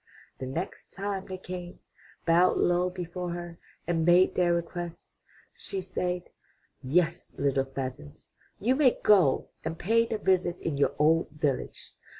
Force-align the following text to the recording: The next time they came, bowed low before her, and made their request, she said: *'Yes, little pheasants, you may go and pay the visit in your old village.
The 0.39 0.47
next 0.47 0.91
time 0.93 1.27
they 1.27 1.37
came, 1.37 1.79
bowed 2.25 2.57
low 2.57 2.89
before 2.89 3.33
her, 3.33 3.59
and 3.85 4.03
made 4.03 4.33
their 4.33 4.51
request, 4.51 5.19
she 5.55 5.79
said: 5.79 6.23
*'Yes, 6.81 7.31
little 7.37 7.65
pheasants, 7.65 8.33
you 8.59 8.73
may 8.75 8.97
go 9.03 9.49
and 9.63 9.77
pay 9.77 10.07
the 10.07 10.17
visit 10.17 10.57
in 10.59 10.75
your 10.75 10.95
old 10.97 11.29
village. 11.29 11.91